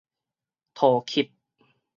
[0.73, 1.31] 塗吸